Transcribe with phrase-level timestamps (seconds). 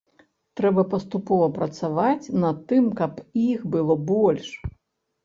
[0.59, 4.49] Трэба паступова працаваць над тым, каб іх было больш.